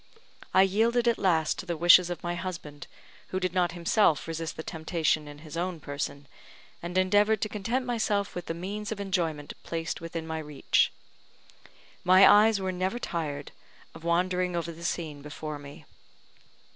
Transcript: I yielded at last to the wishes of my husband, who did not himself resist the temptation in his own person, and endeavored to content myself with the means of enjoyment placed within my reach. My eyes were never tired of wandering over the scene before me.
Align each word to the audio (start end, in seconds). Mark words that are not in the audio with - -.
I 0.51 0.63
yielded 0.63 1.07
at 1.07 1.19
last 1.19 1.59
to 1.59 1.67
the 1.67 1.77
wishes 1.77 2.09
of 2.09 2.23
my 2.23 2.33
husband, 2.33 2.87
who 3.27 3.39
did 3.39 3.53
not 3.53 3.73
himself 3.73 4.27
resist 4.27 4.57
the 4.57 4.63
temptation 4.63 5.27
in 5.27 5.37
his 5.45 5.55
own 5.55 5.79
person, 5.79 6.27
and 6.81 6.97
endeavored 6.97 7.39
to 7.41 7.49
content 7.49 7.85
myself 7.85 8.33
with 8.33 8.47
the 8.47 8.55
means 8.55 8.91
of 8.91 8.99
enjoyment 8.99 9.53
placed 9.61 10.01
within 10.01 10.25
my 10.25 10.39
reach. 10.39 10.91
My 12.03 12.27
eyes 12.27 12.59
were 12.59 12.71
never 12.71 12.97
tired 12.97 13.51
of 13.93 14.03
wandering 14.03 14.55
over 14.55 14.71
the 14.71 14.83
scene 14.83 15.21
before 15.21 15.59
me. 15.59 15.85